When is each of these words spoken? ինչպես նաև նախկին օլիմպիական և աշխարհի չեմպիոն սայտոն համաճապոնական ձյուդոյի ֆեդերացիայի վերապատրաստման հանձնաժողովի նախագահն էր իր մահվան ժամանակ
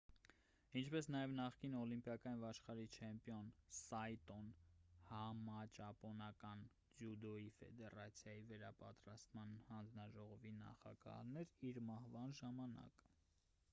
ինչպես 0.79 1.07
նաև 1.15 1.33
նախկին 1.39 1.73
օլիմպիական 1.79 2.37
և 2.37 2.45
աշխարհի 2.47 2.85
չեմպիոն 2.95 3.49
սայտոն 3.79 4.47
համաճապոնական 5.09 6.63
ձյուդոյի 7.01 7.51
ֆեդերացիայի 7.59 8.41
վերապատրաստման 8.53 9.53
հանձնաժողովի 9.67 10.55
նախագահն 10.63 11.37
էր 11.45 11.53
իր 11.69 11.81
մահվան 11.91 12.35
ժամանակ 12.41 13.05